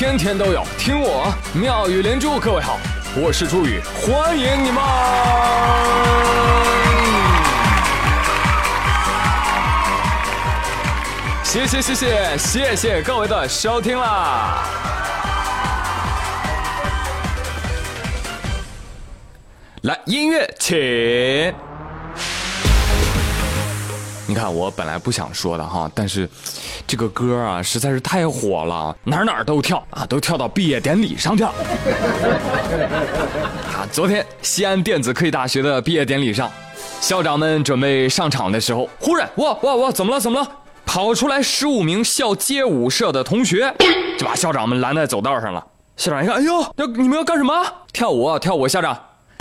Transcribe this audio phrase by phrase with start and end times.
[0.00, 2.40] 天天都有，听我妙语连珠。
[2.40, 2.78] 各位好，
[3.14, 4.82] 我是朱宇，欢迎你们！
[11.44, 14.64] 谢谢谢谢谢谢各位的收听啦！
[19.82, 21.69] 来，音乐，请。
[24.30, 26.30] 你看，我本来不想说的哈，但是
[26.86, 31.52] 这个歌啊实在是太火了，哪哪都跳啊，都跳到毕业典礼上去了。
[33.74, 36.48] 啊，昨天西安电子科技大学的毕业典礼上，
[37.00, 40.20] 校长们准备上场的时候，忽然，哇哇哇，怎么了？
[40.20, 40.48] 怎么了？
[40.86, 43.74] 跑出来十五名校街舞社的同学，
[44.16, 45.66] 就把校长们拦在走道上了。
[45.96, 47.52] 校长一看，哎呦，要你们要干什么？
[47.92, 48.68] 跳舞，跳舞。
[48.68, 48.96] 校长，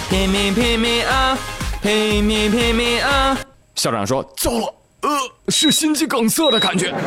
[0.09, 1.37] 拼命拼命啊，
[1.79, 3.37] 拼命拼命啊。
[3.75, 4.73] 校长说，糟了。
[5.01, 5.09] 呃，
[5.47, 6.93] 是心肌梗塞的感觉。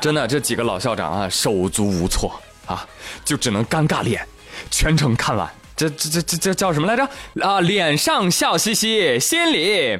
[0.00, 2.86] 真的，这几个老校长啊，手足无措啊，
[3.24, 4.26] 就只能尴尬脸，
[4.70, 5.48] 全程看完。
[5.76, 7.08] 这这这这这叫什么来着？
[7.40, 9.98] 啊，脸上笑嘻嘻，心里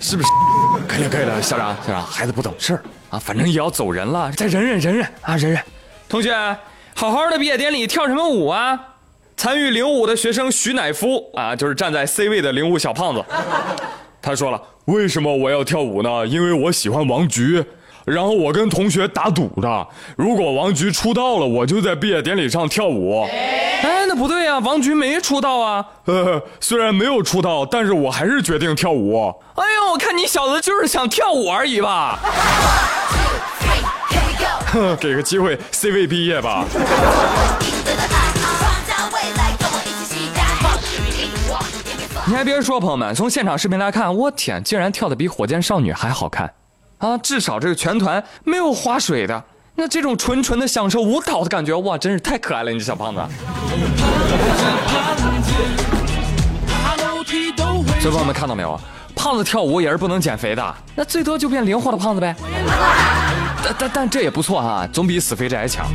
[0.00, 0.28] 是不是？
[0.88, 5.60] 可以了，可以了，校长，校长，孩子不懂事儿啊，反正也要走人了，再忍忍，忍忍啊，忍忍。
[6.08, 6.32] 同学，
[6.94, 8.78] 好好的毕业典礼，跳什么舞啊？
[9.42, 13.24] 参与领舞的学生徐乃夫啊，就是站在 C 位的领舞小胖子。
[14.22, 16.24] 他说了：“为什么我要跳舞呢？
[16.24, 17.64] 因为我喜欢王菊，
[18.04, 23.26] 然后我跟同学打赌的，如果王菊出道了，我就在毕业典礼上跳舞。”
[23.82, 25.84] 哎，那不对呀，王菊没出道啊。
[26.04, 29.34] 呃，虽然没有出道，但是我还是决定跳舞。
[29.56, 32.20] 哎呦，我看你小子就是想跳舞而已吧。
[34.66, 36.64] 哼， 给个机会，C 位毕业吧。
[42.24, 46.52] 你还别说，朋友们，从现场视频来看，我天，竟然跳的比火箭少女还好看，
[46.98, 49.42] 啊，至少这个全团没有划水的，
[49.74, 53.20] 那这种纯纯的享受舞蹈的感觉，哇，真是太可爱了，你这小胖子。
[58.00, 58.80] 所以朋友们看到没有，
[59.16, 62.36] 胖子跳舞也是不能减肥的，那最多就变灵活的胖子呗。
[63.64, 65.86] 但但但这也不错哈，总比死肥宅强。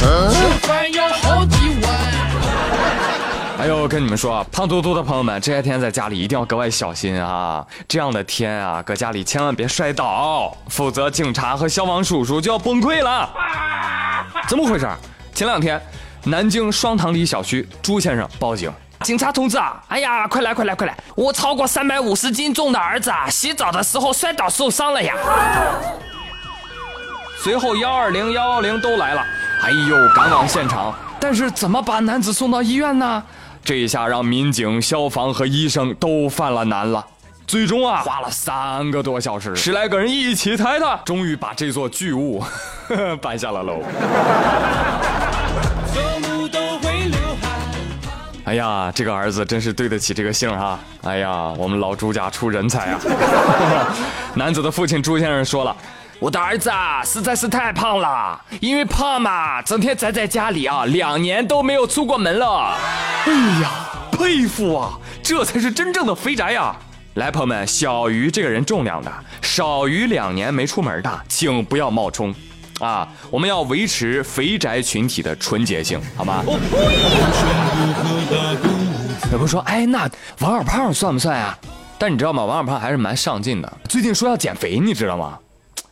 [3.60, 7.66] 哎呦，跟你们说啊，胖嘟嘟的朋友们，这些天在家里一定要格外小心啊！
[7.88, 13.28] 这样的天啊，搁家里千万别摔倒，否则警察和消防叔叔就要崩溃了。
[14.48, 14.88] 怎么回事？
[15.34, 15.82] 前两天，
[16.26, 20.96] 南京双塘里小区朱先生报警，警察同志啊，哎呀，快来快来快来！
[21.16, 25.16] 我超过三百五十斤重的儿子啊，洗澡的时候摔倒受伤了呀。
[27.40, 29.26] 随后幺二零幺幺零都来了，
[29.64, 33.24] 哎呦，赶往现场，但是怎么把男子送到医院呢？
[33.68, 37.06] 这一下让民警、消防和医生都犯了难了，
[37.46, 42.42] 最终啊，花了三个多小时，十来个人一起抬他，终于把这座巨物
[43.22, 43.82] 搬下了楼。
[48.46, 50.80] 哎呀，这个儿子真是对得起这个姓哈！
[51.04, 53.02] 哎呀，我们老朱家出人才啊！
[54.34, 55.76] 男子的父亲朱先生说了。
[56.20, 62.76] 我的儿子啊，实在是太胖了，因为胖嘛，整天宅在家里啊，两年都没有出过门了。
[63.26, 63.70] 哎呀，
[64.12, 66.76] 佩服啊，这才是真正的肥宅呀！
[67.14, 69.12] 来，朋友们，小于这个人重量的，
[69.44, 72.34] 少于两年没出门的，请不要冒充，
[72.80, 76.44] 啊，我们要维持肥宅群体的纯洁性，好吗？
[79.32, 81.56] 有朋友说，哎，那王二胖算不算呀？
[82.00, 82.44] 但你知道吗？
[82.44, 85.38] 王二胖还是蛮上进的，最近说要减肥，你知道吗？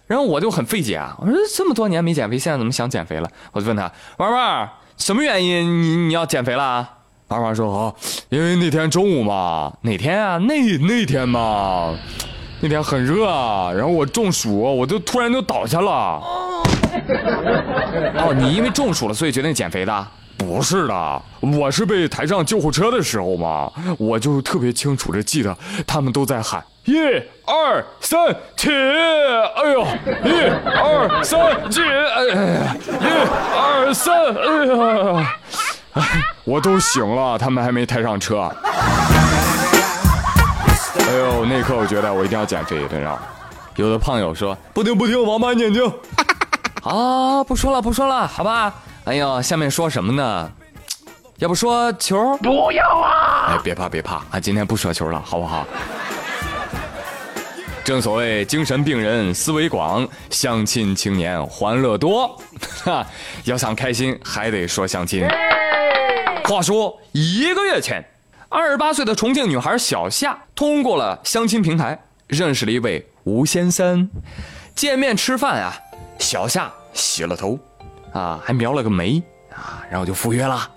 [0.07, 3.29] 然后我就很费解啊，我说这么多年没减肥，现在怎么想减肥了？
[3.51, 6.87] 我就问他，玩玩，什么原因你你要减肥了？
[7.29, 7.95] 玩玩说哦，
[8.29, 10.37] 因为那天中午嘛，哪天啊？
[10.37, 11.97] 那那天嘛，
[12.61, 15.91] 那天很热啊，然后我中暑，我就突然就倒下了。
[15.91, 16.63] 哦，
[18.37, 20.07] 你因为中暑了，所以决定减肥的？
[20.37, 26.63] 不是的，我是被抬上救护车的时候嘛，我就特别清楚的记得他们都在喊。
[26.85, 26.99] 一
[27.45, 28.69] 二三起！
[28.69, 29.85] 哎呦，
[30.23, 30.39] 一
[30.69, 31.81] 二三起！
[31.81, 33.07] 哎呀，一
[33.57, 34.13] 二三！
[34.35, 35.35] 哎呀，
[35.93, 36.03] 哎，
[36.43, 38.51] 我都醒了，他们还没抬上车。
[40.99, 43.19] 哎呦，那一刻我觉得我一定要减肥，真的。
[43.77, 45.91] 有的胖友说：“不听不听，王八眼睛。
[46.85, 48.71] ”啊，不说了不说了，好吧。
[49.05, 50.51] 哎呦，下面说什么呢？
[51.37, 52.37] 要不说球？
[52.37, 53.47] 不要啊！
[53.49, 55.65] 哎，别怕别怕，啊，今天不说球了，好不好？
[57.85, 62.35] 正所谓精神病人思维广，相亲青年欢乐多。
[62.83, 63.05] 哈，
[63.43, 65.23] 要想开心还得说相亲。
[66.45, 68.03] 话说一个月前，
[68.49, 74.09] 二十八岁的重庆女孩小夏通过了相亲平台，认识了一位吴先生。
[74.73, 75.77] 见面吃饭啊，
[76.17, 77.59] 小夏洗了头，
[78.11, 79.21] 啊，还描了个眉
[79.53, 80.67] 啊，然后就赴约了。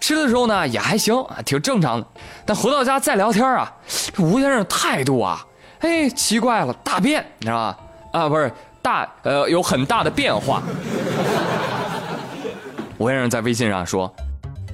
[0.00, 2.06] 吃的时候呢也还行啊，挺正常的。
[2.44, 3.72] 但回到家再聊天啊，
[4.12, 5.46] 这吴先生态度啊，
[5.80, 7.78] 哎，奇怪了，大变，你知道吧？
[8.12, 8.52] 啊，不是
[8.82, 10.62] 大，呃，有很大的变化。
[12.98, 14.12] 吴先生在微信上说：“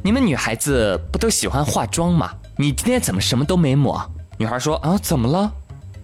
[0.02, 2.30] 你们女孩子不都喜欢化妆吗？
[2.56, 4.02] 你今天怎么什么都没抹？”
[4.38, 5.52] 女孩说：“啊，怎么了？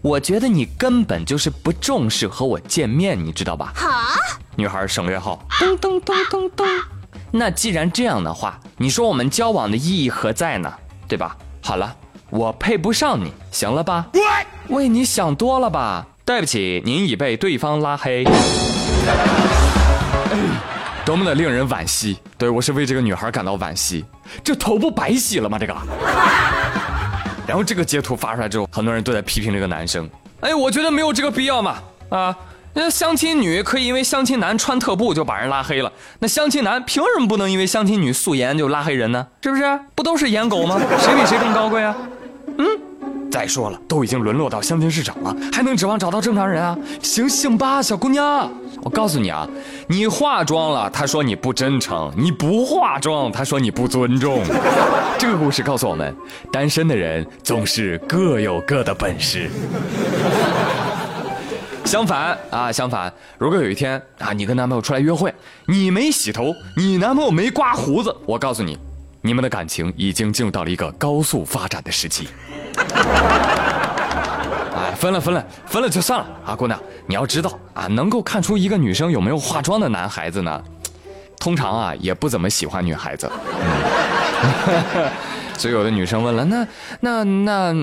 [0.03, 3.89] 我觉得你根本就是不重视和我见面，你知道吧？”好。
[4.57, 6.67] 女孩省略号，咚咚咚咚咚。
[7.31, 10.71] 那既然这样的话，你说我们交往的意义何在呢？
[11.09, 11.37] 对吧？
[11.63, 11.97] 好了，
[12.31, 14.07] 我配不上你，行了吧？
[14.69, 16.07] 喂，你想多了吧？
[16.25, 18.25] 对不起，您已被对方拉黑。
[20.31, 20.39] 哎，
[21.05, 22.17] 多么的令人惋惜！
[22.39, 24.05] 对我是为这个女孩感到惋惜。
[24.45, 25.59] 这头不白洗了吗？
[25.59, 25.75] 这个。
[27.49, 30.09] 然后这个截图发出来之后，很多人都在批评这个男生。
[30.41, 31.79] 哎，我觉得没有这个必要嘛。
[32.11, 32.37] 啊。
[32.73, 35.91] 那相亲女可以因为相亲男穿特步就把人拉黑了，
[36.21, 39.27] 那相亲男凭什么不能因为相亲女素颜就拉黑人呢？
[39.43, 39.81] 是不是？
[39.97, 40.81] 不都是颜狗吗？
[41.01, 41.93] 谁比谁更高贵啊？
[43.31, 46.77] 再说了，都已经沦落到相亲市场了，还能指望找到正常人啊？
[47.03, 48.51] 醒醒吧，小姑娘！
[48.83, 49.49] 我告诉你啊，
[49.87, 54.43] 你化妆了，他说你不真诚；你不化妆，他说你不尊重。
[55.19, 56.15] 这个故事告诉我们，
[56.51, 59.49] 单身的人总是各有各的本事。
[61.85, 65.33] 相反啊，相反，如果有一天啊，你跟男朋友出来约会，
[65.67, 68.79] 你没洗头，你男朋友没刮胡子，我告诉你，
[69.23, 72.29] 你们的感情已经进入到了一个高速发展的时期。
[74.77, 80.63] 哎，分了，分了，分了就算了啊，姑娘，你要知道啊，能够看出一个女生有没有化妆的男孩子呢，
[81.39, 83.31] 通常啊也不怎么喜欢女孩子。
[84.43, 85.11] 嗯
[85.59, 86.67] 所以有的女生问了，那
[87.01, 87.75] 那那，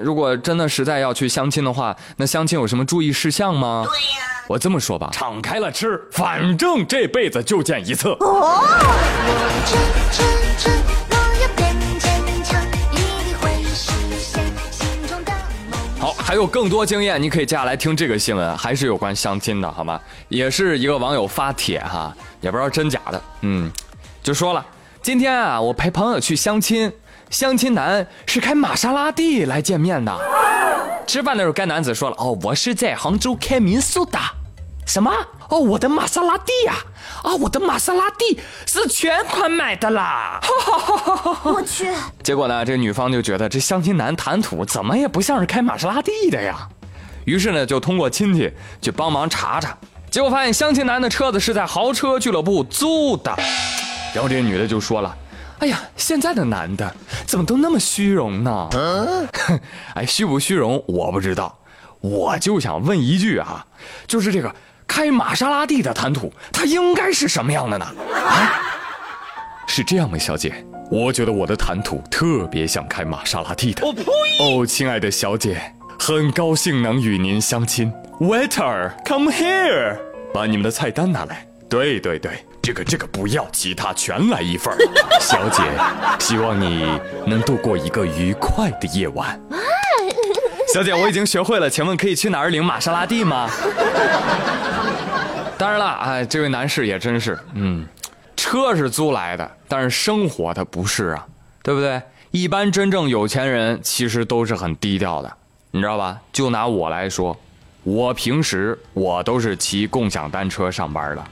[0.00, 3.84] 如果真的实在要去相亲的话，那相亲有什么注意事项吗？
[3.84, 4.06] 对呀，
[4.46, 8.08] 我这么说吧，敞开了吃，反正这辈子就见一次。
[8.20, 8.64] 哦。
[16.26, 20.00] 还有更多经验，你可以接下来听这个新闻，还是有关相亲的，好吗？
[20.28, 23.70] 也是一个网友发帖哈，也不知道真假的，嗯，
[24.24, 24.66] 就说了，
[25.00, 26.92] 今天啊，我陪朋友去相亲。
[27.30, 30.12] 相亲男是开玛莎拉蒂来见面的。
[31.06, 34.18] 吃饭的时候，该男子说了：“哦，我是在杭州开民宿的。”
[34.86, 35.12] 什么？
[35.50, 36.74] 哦，我的玛莎拉蒂呀！
[37.22, 40.40] 啊，我的玛莎拉蒂是全款买的啦！
[41.44, 41.92] 我去。
[42.22, 46.68] 结果呢，这女方就觉得这相亲男谈吐怎么也不像是开玛莎拉蒂的呀。
[47.24, 49.76] 于是呢，就通过亲戚去帮忙查查。
[50.10, 53.34] 结果发现相亲男的车子是在豪车俱乐部租的。
[54.14, 55.14] 然后这女的就说了。
[55.58, 56.94] 哎呀，现在的男的
[57.26, 58.68] 怎么都那么虚荣呢？
[58.72, 59.28] 嗯
[59.94, 61.58] 哎，虚不虚荣我不知道，
[62.00, 63.66] 我就想问一句啊，
[64.06, 64.54] 就是这个
[64.86, 67.86] 开玛莎拉蒂的谈吐，他应该是什么样的呢？
[68.14, 68.60] 啊，
[69.66, 70.64] 是这样吗，小姐？
[70.90, 73.86] 我觉得我的谈吐特别像开玛莎拉蒂的。
[74.40, 77.92] 哦，亲爱的小姐，很高兴能与您相亲。
[78.20, 79.98] Waiter，come here，
[80.32, 81.46] 把你们的菜单拿来。
[81.68, 82.44] 对对对。
[82.62, 84.78] 这个这个不要，其他全来一份儿。
[85.22, 85.62] 小姐，
[86.18, 86.84] 希望你
[87.24, 89.40] 能度过一个愉快的夜晚。
[90.74, 93.48] 小姐，我已经学会了，请问可以去哪儿领玛莎拉蒂吗？
[95.58, 97.86] 当然了，哎，这位男士也真是，嗯，
[98.36, 101.26] 车是租来的，但是生活他不是啊，
[101.62, 102.00] 对不对？
[102.30, 105.32] 一般真正有钱人其实都是很低调的，
[105.70, 106.20] 你知道吧？
[106.30, 107.34] 就拿我来说，
[107.84, 111.24] 我平时我都是骑共享单车上班的。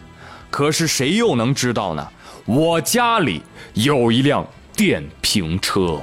[0.50, 2.08] 可是谁又能知道呢？
[2.46, 3.42] 我家里
[3.74, 6.00] 有一辆电瓶车。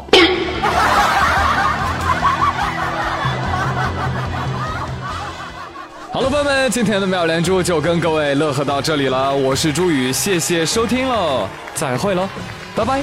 [6.13, 9.33] 好了，朋友们，今天的妙连珠就跟各位乐呵到这里了。
[9.33, 12.27] 我是朱宇，谢谢收听喽，再会喽，
[12.75, 13.01] 拜拜。